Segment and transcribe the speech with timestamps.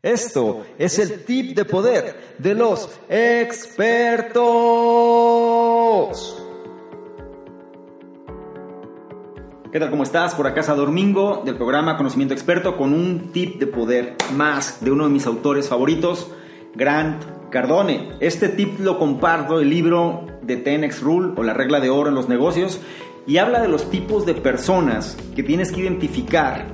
[0.00, 4.40] Esto es el tip de poder de los expertos.
[9.72, 9.90] ¿Qué tal?
[9.90, 10.36] ¿Cómo estás?
[10.36, 15.02] Por acá Domingo del programa Conocimiento Experto con un tip de poder más de uno
[15.02, 16.30] de mis autores favoritos,
[16.76, 18.10] Grant Cardone.
[18.20, 22.14] Este tip lo comparto del libro de 10 Rule o la regla de oro en
[22.14, 22.80] los negocios
[23.26, 26.68] y habla de los tipos de personas que tienes que identificar,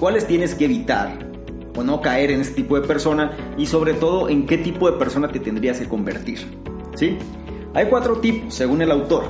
[0.00, 1.27] cuáles tienes que evitar
[1.76, 4.98] o no caer en este tipo de persona y sobre todo en qué tipo de
[4.98, 6.38] persona te tendrías que convertir.
[6.94, 7.16] ¿Sí?
[7.74, 9.24] Hay cuatro tipos según el autor.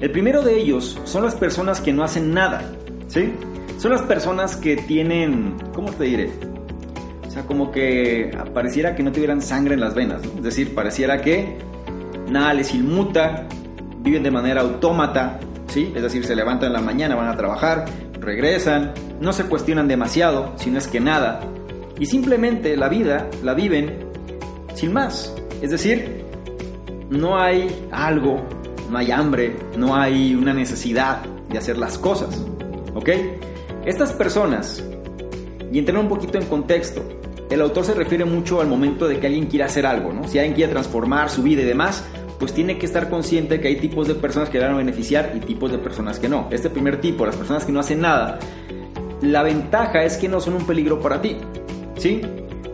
[0.00, 2.62] El primero de ellos son las personas que no hacen nada.
[3.08, 3.32] ¿Sí?
[3.78, 6.30] Son las personas que tienen, ¿cómo te diré?
[7.26, 10.22] O sea, como que pareciera que no tuvieran sangre en las venas.
[10.22, 11.56] Es decir, pareciera que
[12.28, 13.46] nada les inmuta,
[14.00, 15.92] viven de manera autómata, ¿sí?
[15.94, 17.86] Es decir, se levantan en la mañana, van a trabajar,
[18.22, 21.40] regresan, no se cuestionan demasiado, si no es que nada,
[21.98, 24.10] y simplemente la vida la viven
[24.74, 25.34] sin más.
[25.60, 26.24] Es decir,
[27.10, 28.42] no hay algo,
[28.90, 32.44] no hay hambre, no hay una necesidad de hacer las cosas.
[32.94, 33.10] ¿Ok?
[33.84, 34.82] Estas personas,
[35.70, 37.02] y entrar un poquito en contexto,
[37.50, 40.26] el autor se refiere mucho al momento de que alguien quiera hacer algo, ¿no?
[40.26, 42.04] Si alguien quiere transformar su vida y demás,
[42.42, 45.30] pues tiene que estar consciente que hay tipos de personas que le van a beneficiar
[45.36, 46.48] y tipos de personas que no.
[46.50, 48.40] Este primer tipo, las personas que no hacen nada,
[49.20, 51.36] la ventaja es que no son un peligro para ti.
[51.96, 52.20] ¿Sí?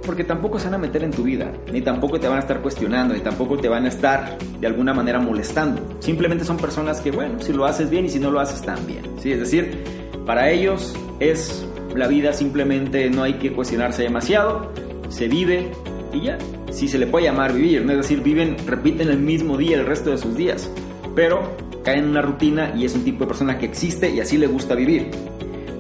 [0.07, 2.63] Porque tampoco se van a meter en tu vida, ni tampoco te van a estar
[2.63, 5.99] cuestionando, ni tampoco te van a estar de alguna manera molestando.
[5.99, 9.03] Simplemente son personas que, bueno, si lo haces bien y si no lo haces también.
[9.19, 9.33] ¿Sí?
[9.33, 9.85] Es decir,
[10.25, 14.73] para ellos es la vida simplemente no hay que cuestionarse demasiado,
[15.11, 15.71] se vive
[16.15, 16.39] y ya.
[16.71, 17.93] Si se le puede llamar vivir, ¿no?
[17.93, 20.71] es decir, viven, repiten el mismo día el resto de sus días,
[21.15, 24.37] pero caen en una rutina y es un tipo de persona que existe y así
[24.37, 25.11] le gusta vivir.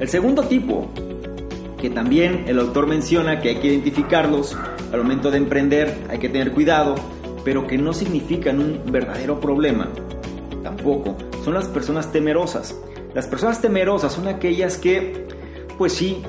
[0.00, 0.88] El segundo tipo
[1.80, 4.56] que también el autor menciona que hay que identificarlos
[4.92, 6.96] al momento de emprender, hay que tener cuidado,
[7.44, 9.88] pero que no significan un verdadero problema.
[10.62, 11.16] Tampoco.
[11.44, 12.74] Son las personas temerosas.
[13.14, 15.26] Las personas temerosas son aquellas que,
[15.78, 16.22] pues sí,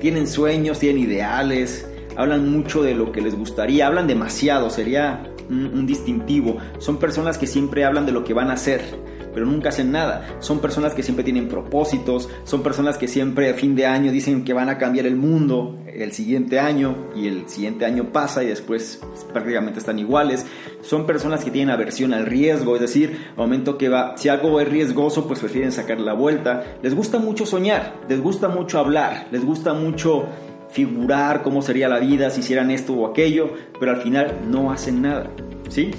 [0.00, 5.86] tienen sueños, tienen ideales, hablan mucho de lo que les gustaría, hablan demasiado, sería un,
[5.86, 6.58] distintivo.
[6.78, 10.36] Son personas que siempre hablan de lo que van a hacer pero nunca hacen nada.
[10.40, 14.44] Son personas que siempre tienen propósitos, son personas que siempre a fin de año dicen
[14.44, 18.46] que van a cambiar el mundo el siguiente año y el siguiente año pasa y
[18.46, 19.00] después
[19.32, 20.46] prácticamente están iguales.
[20.82, 24.68] Son personas que tienen aversión al riesgo, es decir, momento que va, si algo es
[24.68, 26.64] riesgoso, pues prefieren sacar la vuelta.
[26.82, 30.26] Les gusta mucho soñar, les gusta mucho hablar, les gusta mucho
[30.72, 35.02] figurar cómo sería la vida si hicieran esto o aquello, pero al final no hacen
[35.02, 35.30] nada,
[35.68, 35.90] ¿sí?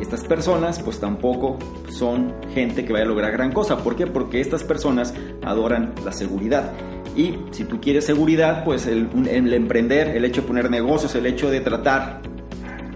[0.00, 1.58] Estas personas pues tampoco
[1.90, 3.78] son gente que vaya a lograr gran cosa.
[3.78, 4.06] ¿Por qué?
[4.06, 6.72] Porque estas personas adoran la seguridad.
[7.14, 11.26] Y si tú quieres seguridad, pues el, el emprender, el hecho de poner negocios, el
[11.26, 12.22] hecho de tratar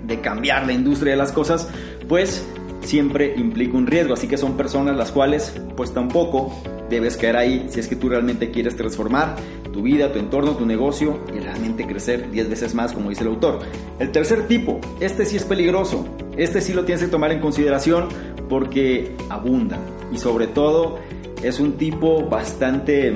[0.04, 1.69] de cambiar la industria de las cosas,
[2.09, 2.44] pues
[2.81, 4.15] siempre implica un riesgo.
[4.15, 6.53] Así que son personas las cuales pues tampoco
[6.88, 9.36] debes caer ahí si es que tú realmente quieres transformar
[9.72, 13.28] tu vida, tu entorno, tu negocio y realmente crecer 10 veces más, como dice el
[13.28, 13.60] autor.
[13.98, 18.08] El tercer tipo, este sí es peligroso, este sí lo tienes que tomar en consideración
[18.48, 19.78] porque abunda
[20.12, 20.98] y sobre todo
[21.42, 23.08] es un tipo bastante,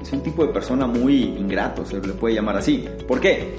[0.00, 2.84] es un tipo de persona muy ingrato, se le puede llamar así.
[3.08, 3.56] ¿Por qué?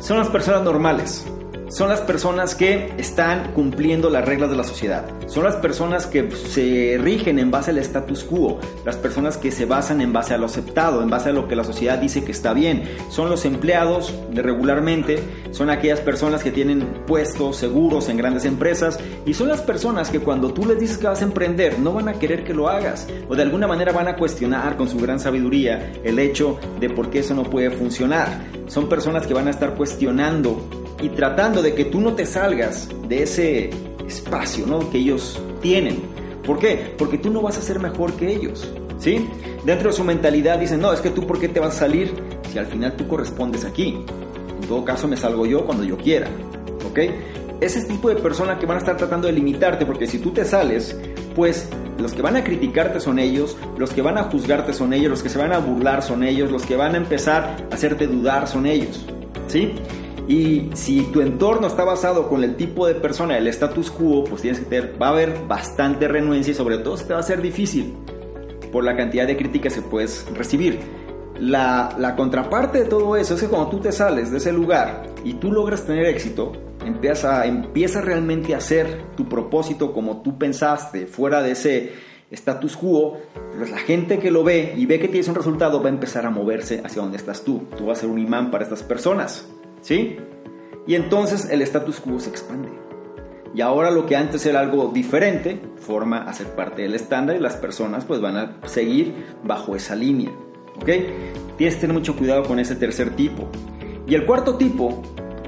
[0.00, 1.26] Son las personas normales,
[1.74, 5.06] son las personas que están cumpliendo las reglas de la sociedad.
[5.26, 9.64] Son las personas que se rigen en base al status quo, las personas que se
[9.64, 12.30] basan en base a lo aceptado, en base a lo que la sociedad dice que
[12.30, 12.84] está bien.
[13.10, 15.18] Son los empleados regularmente,
[15.50, 20.20] son aquellas personas que tienen puestos seguros en grandes empresas y son las personas que
[20.20, 23.08] cuando tú les dices que vas a emprender no van a querer que lo hagas
[23.28, 27.10] o de alguna manera van a cuestionar con su gran sabiduría el hecho de por
[27.10, 28.28] qué eso no puede funcionar.
[28.68, 32.88] Son personas que van a estar cuestionando y tratando de que tú no te salgas
[33.06, 33.70] de ese
[34.06, 34.88] espacio ¿no?
[34.90, 36.00] que ellos tienen.
[36.46, 36.94] ¿Por qué?
[36.96, 38.66] Porque tú no vas a ser mejor que ellos.
[38.98, 39.28] ¿Sí?
[39.66, 42.14] Dentro de su mentalidad dicen, no, es que tú por qué te vas a salir
[42.50, 43.98] si al final tú correspondes aquí.
[44.62, 46.26] En todo caso me salgo yo cuando yo quiera.
[46.88, 47.00] ¿Ok?
[47.60, 50.46] Ese tipo de persona que van a estar tratando de limitarte porque si tú te
[50.46, 50.98] sales,
[51.34, 51.68] pues
[51.98, 55.22] los que van a criticarte son ellos, los que van a juzgarte son ellos, los
[55.22, 58.48] que se van a burlar son ellos, los que van a empezar a hacerte dudar
[58.48, 59.04] son ellos.
[59.48, 59.74] ¿Sí?
[60.26, 64.42] Y si tu entorno está basado con el tipo de persona, el status quo, pues
[64.42, 67.22] tienes que tener, va a haber bastante renuencia y sobre todo se te va a
[67.22, 67.94] ser difícil
[68.72, 70.80] por la cantidad de críticas que puedes recibir.
[71.38, 75.02] La, la, contraparte de todo eso es que cuando tú te sales de ese lugar
[75.24, 76.52] y tú logras tener éxito,
[76.86, 81.92] empieza, empieza realmente a hacer tu propósito como tú pensaste, fuera de ese
[82.30, 83.18] status quo,
[83.56, 86.24] pues la gente que lo ve y ve que tienes un resultado va a empezar
[86.26, 87.64] a moverse hacia donde estás tú.
[87.76, 89.48] Tú vas a ser un imán para estas personas,
[89.84, 90.16] ¿sí?
[90.86, 92.68] Y entonces el status quo se expande.
[93.54, 97.38] Y ahora lo que antes era algo diferente forma a ser parte del estándar y
[97.38, 99.14] las personas pues van a seguir
[99.44, 100.30] bajo esa línea.
[100.76, 100.90] ¿Ok?
[101.56, 103.48] Tienes que tener mucho cuidado con ese tercer tipo.
[104.08, 105.02] Y el cuarto tipo,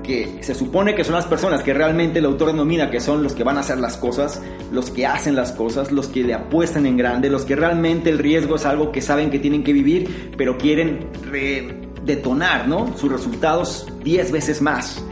[0.04, 3.34] que se supone que son las personas que realmente el autor denomina que son los
[3.34, 4.40] que van a hacer las cosas,
[4.70, 8.18] los que hacen las cosas, los que le apuestan en grande, los que realmente el
[8.18, 11.08] riesgo es algo que saben que tienen que vivir, pero quieren
[12.06, 12.96] detonar ¿no?
[12.96, 15.02] sus resultados 10 veces más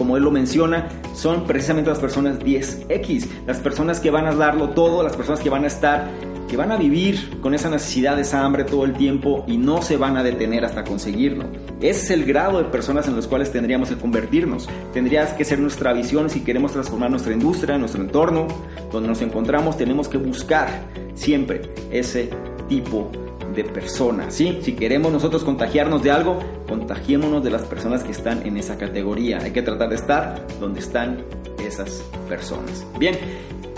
[0.00, 4.70] como él lo menciona, son precisamente las personas 10X, las personas que van a darlo
[4.70, 6.08] todo, las personas que van a estar,
[6.48, 9.98] que van a vivir con esa necesidad, esa hambre todo el tiempo y no se
[9.98, 11.44] van a detener hasta conseguirlo.
[11.82, 14.70] Ese es el grado de personas en los cuales tendríamos que convertirnos.
[14.94, 18.46] Tendrías que ser nuestra visión si queremos transformar nuestra industria, nuestro entorno,
[18.90, 21.60] donde nos encontramos, tenemos que buscar siempre
[21.90, 22.30] ese
[22.70, 23.10] tipo
[23.54, 24.58] de personas, ¿sí?
[24.62, 26.38] Si queremos nosotros contagiarnos de algo,
[26.68, 29.38] contagiémonos de las personas que están en esa categoría.
[29.42, 31.24] Hay que tratar de estar donde están
[31.64, 32.86] esas personas.
[32.98, 33.16] Bien,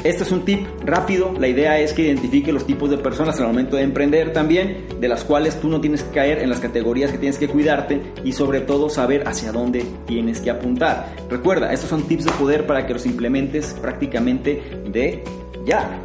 [0.05, 1.33] este es un tip rápido.
[1.39, 5.09] La idea es que identifique los tipos de personas al momento de emprender también, de
[5.09, 8.33] las cuales tú no tienes que caer en las categorías que tienes que cuidarte y
[8.33, 11.15] sobre todo saber hacia dónde tienes que apuntar.
[11.31, 14.61] Recuerda, estos son tips de poder para que los implementes prácticamente
[14.91, 15.23] de
[15.65, 16.01] ya.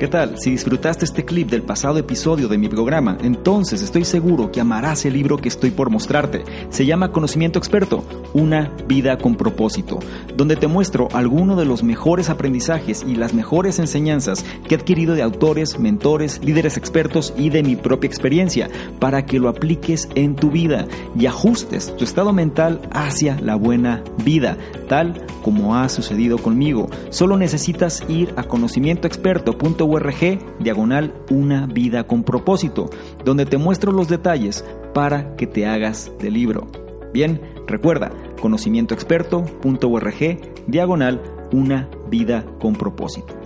[0.00, 0.38] ¿Qué tal?
[0.38, 5.04] Si disfrutaste este clip del pasado episodio de mi programa, entonces estoy seguro que amarás
[5.04, 6.42] el libro que estoy por mostrarte.
[6.70, 8.02] Se llama Conocimiento Experto,
[8.34, 9.98] una vida con propósito,
[10.36, 15.14] donde te muestro algunos de los mejores aprendizajes y las mejores enseñanzas que he adquirido
[15.14, 18.68] de autores, mentores, líderes expertos y de mi propia experiencia,
[18.98, 20.86] para que lo apliques en tu vida
[21.18, 24.56] y ajustes tu estado mental hacia la buena vida,
[24.88, 26.88] tal como ha sucedido conmigo.
[27.10, 32.90] Solo necesitas ir a conocimientoexperto.com org diagonal una vida con propósito,
[33.24, 36.66] donde te muestro los detalles para que te hagas del libro.
[37.12, 41.22] Bien, recuerda conocimientoexperto.org diagonal
[41.52, 43.39] una vida con propósito.